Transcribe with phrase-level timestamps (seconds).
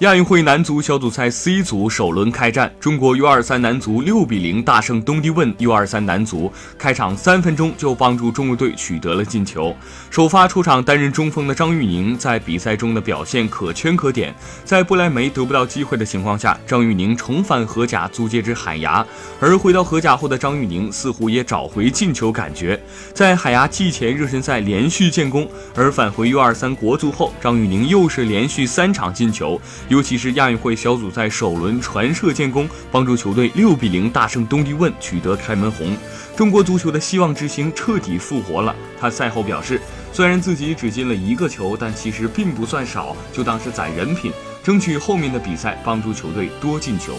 [0.00, 9.74] 亚运会男足小组赛 C 组首轮开战，中国 U23 男足六比零大胜东帝汶 U23 男足，开场三分钟就帮助中国队取得了进球。
[10.10, 14.34] 首发出场担任中锋的张玉宁在比赛中的表现可圈可点，
[14.66, 19.02] 在不莱梅得不到机会的情况下，张玉宁重返荷甲租借至海牙，
[19.40, 22.78] 而回到荷甲后的张玉宁似乎也找回进球感觉，
[23.14, 29.58] 在海牙季前热身赛连续建功，而返回 U23 国足后，张玉宁又是连续三场进球。
[29.88, 35.96] 尤其是亚运会小组赛首轮传射建功，帮助球队六比零大胜东帝汶，取得开门红。
[36.36, 38.74] 中国足球的希望之星彻底复活了。
[38.98, 39.80] 他赛后表示，
[40.12, 47.14] 虽然自己只进了一个球，但其实并不算少，就当是攒人品，争取后面的比赛帮助球队多进球。